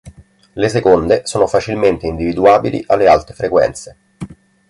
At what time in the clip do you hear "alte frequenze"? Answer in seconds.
3.07-3.97